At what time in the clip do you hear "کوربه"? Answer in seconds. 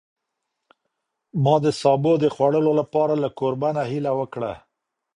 3.39-3.69